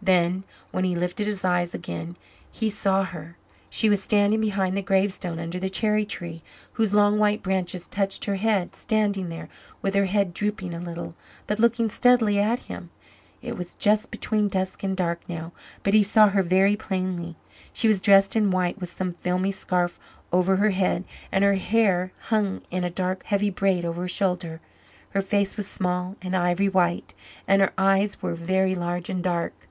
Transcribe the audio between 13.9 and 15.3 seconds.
between dusk and dark